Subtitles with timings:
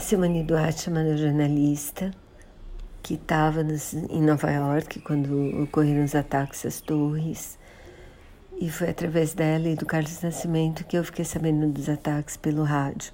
[0.00, 2.10] A Simone Duarte uma jornalista
[3.02, 7.58] que estava em Nova York quando ocorreram os ataques às torres.
[8.58, 12.62] E foi através dela e do Carlos Nascimento que eu fiquei sabendo dos ataques pelo
[12.62, 13.12] rádio.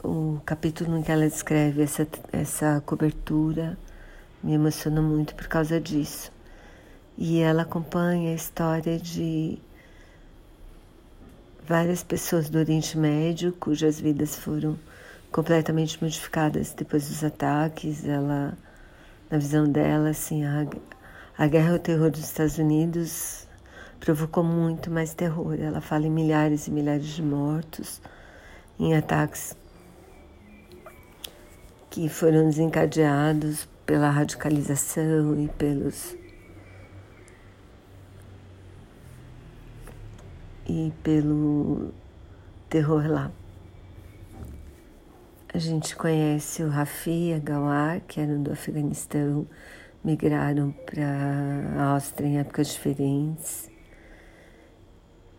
[0.00, 3.76] O capítulo em que ela descreve essa, essa cobertura
[4.44, 6.30] me emociona muito por causa disso.
[7.18, 9.58] E ela acompanha a história de
[11.66, 14.78] várias pessoas do Oriente Médio cujas vidas foram
[15.36, 18.08] completamente modificadas depois dos ataques.
[18.08, 18.56] Ela,
[19.30, 20.66] na visão dela, assim, a,
[21.36, 23.46] a guerra ao terror dos Estados Unidos
[24.00, 25.54] provocou muito mais terror.
[25.60, 28.00] Ela fala em milhares e milhares de mortos,
[28.80, 29.54] em ataques
[31.90, 36.16] que foram desencadeados pela radicalização e pelos
[40.66, 41.92] e pelo
[42.70, 43.30] terror lá.
[45.56, 49.46] A gente conhece o Rafi e a Gawar, que eram do Afeganistão,
[50.04, 53.70] migraram para a Áustria em épocas diferentes.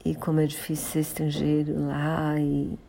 [0.04, 2.80] E como é difícil ser estrangeiro lá e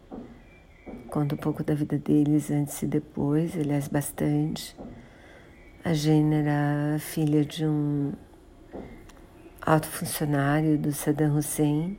[1.11, 4.75] conta um pouco da vida deles antes e depois, aliás, bastante.
[5.85, 8.15] A Jane era filha de um
[9.61, 11.99] alto funcionário do Saddam Hussein.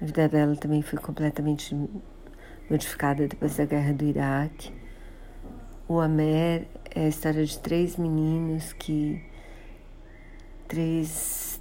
[0.00, 1.74] A vida dela também foi completamente
[2.68, 4.72] modificada depois da guerra do Iraque.
[5.86, 9.22] O Amer é a história de três meninos que.
[10.68, 11.60] três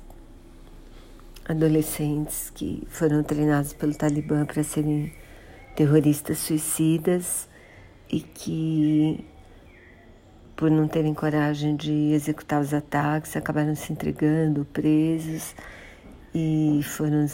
[1.46, 5.14] adolescentes que foram treinados pelo Talibã para serem
[5.76, 7.50] terroristas suicidas
[8.10, 9.26] e que,
[10.56, 15.54] por não terem coragem de executar os ataques, acabaram se entregando, presos
[16.34, 17.28] e foram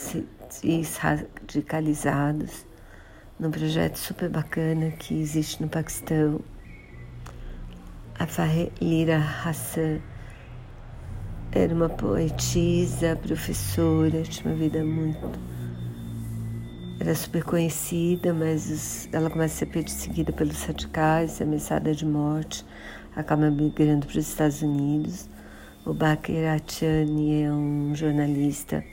[1.00, 2.66] radicalizados
[3.40, 6.42] num projeto super bacana que existe no Paquistão.
[8.20, 10.00] A Fahlira Hassan
[11.50, 15.40] era uma poetisa, professora, tinha uma vida muito.
[17.00, 22.66] Era super conhecida, mas ela começa a ser perseguida pelos radicais, ameaçada de morte,
[23.16, 25.30] acaba migrando para os Estados Unidos.
[25.86, 28.84] O Bakir Achani é um jornalista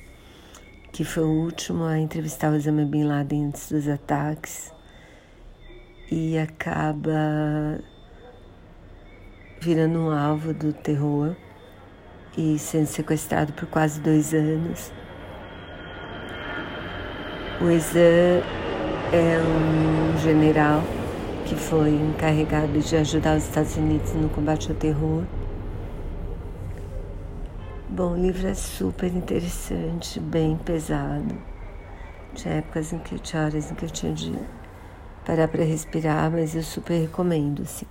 [0.97, 4.73] que foi o último a entrevistar Osama Bin Laden antes dos ataques
[6.11, 7.79] e acaba
[9.61, 11.37] virando um alvo do terror
[12.34, 14.91] e sendo sequestrado por quase dois anos.
[17.61, 18.41] O Exan
[19.13, 20.83] é um general
[21.45, 25.25] que foi encarregado de ajudar os Estados Unidos no combate ao terror
[27.97, 31.34] Bom, o livro é super interessante, bem pesado.
[32.34, 34.39] Tinha épocas em que tinha horas em que eu tinha de
[35.25, 37.87] parar para respirar, mas eu super recomendo, assim.